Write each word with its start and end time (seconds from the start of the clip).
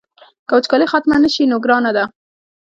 که 0.47 0.53
وچکالي 0.57 0.85
ختمه 0.91 1.17
نه 1.23 1.29
شي 1.33 1.43
نو 1.51 1.57
ګرانه 1.63 1.91
ده. 1.97 2.03